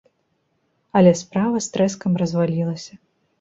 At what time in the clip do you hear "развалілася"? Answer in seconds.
2.23-2.93